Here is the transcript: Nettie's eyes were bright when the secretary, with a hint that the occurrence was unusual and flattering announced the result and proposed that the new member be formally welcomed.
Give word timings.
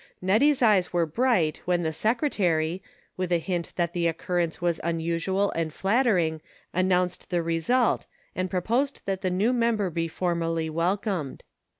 Nettie's 0.19 0.63
eyes 0.63 0.91
were 0.91 1.05
bright 1.05 1.61
when 1.65 1.83
the 1.83 1.91
secretary, 1.93 2.81
with 3.17 3.31
a 3.31 3.37
hint 3.37 3.71
that 3.75 3.93
the 3.93 4.07
occurrence 4.07 4.59
was 4.59 4.81
unusual 4.83 5.51
and 5.51 5.71
flattering 5.71 6.41
announced 6.73 7.29
the 7.29 7.43
result 7.43 8.07
and 8.35 8.49
proposed 8.49 9.03
that 9.05 9.21
the 9.21 9.29
new 9.29 9.53
member 9.53 9.91
be 9.91 10.07
formally 10.07 10.71
welcomed. 10.71 11.43